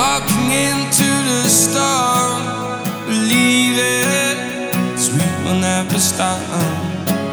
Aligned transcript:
Walking 0.00 0.48
into 0.50 1.08
the 1.28 1.44
storm, 1.46 2.40
believe 3.04 3.76
it, 3.76 4.72
cause 4.94 5.10
we 5.12 5.26
will 5.44 5.60
never 5.60 5.98
stop. 5.98 6.40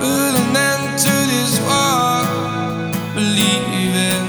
Put 0.00 0.34
an 0.42 0.56
end 0.56 0.98
to 1.04 1.14
this 1.30 1.60
war, 1.68 2.26
believe 3.14 3.94
it, 4.10 4.22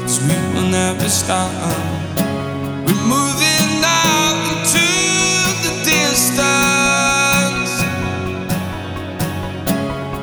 cause 0.00 0.18
we 0.22 0.36
will 0.54 0.70
never 0.70 1.08
stop. 1.10 1.52
We're 2.86 3.04
moving 3.16 3.84
out 3.84 4.36
into 4.52 4.86
the 5.64 5.72
distance. 5.84 7.72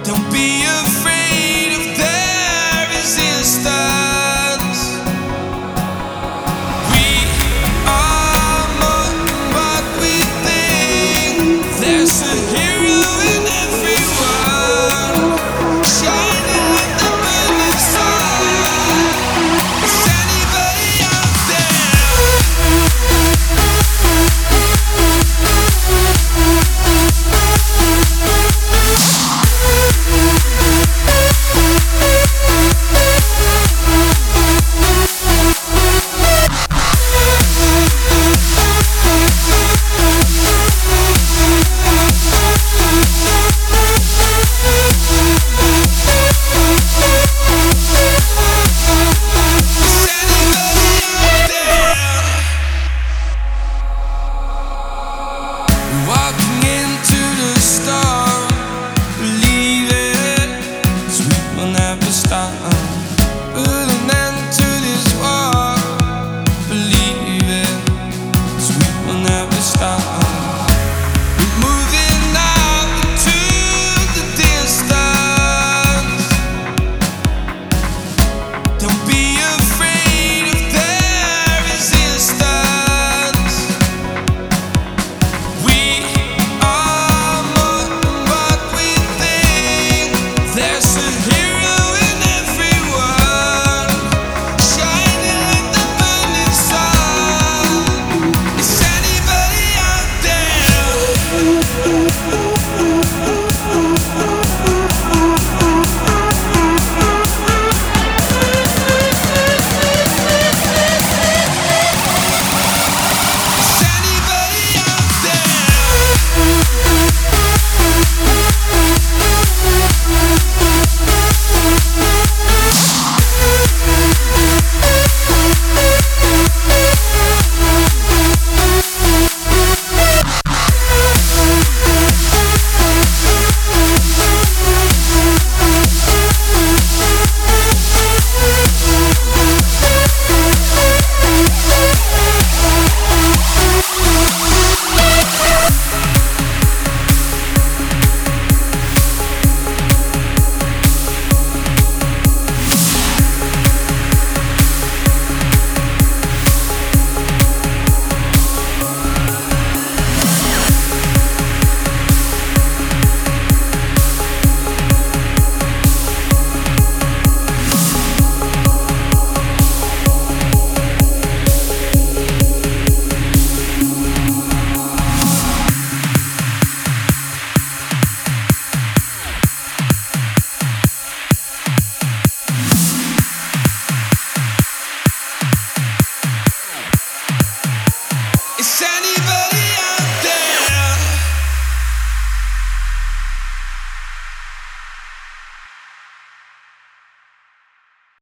Don't 0.07 0.27
be 0.33 0.65
walking 56.05 56.63
into 56.63 57.26